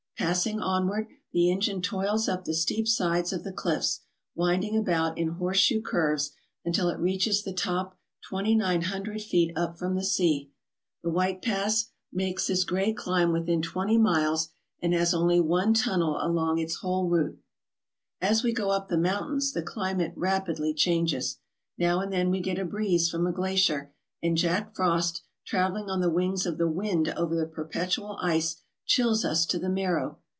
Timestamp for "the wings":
25.99-26.45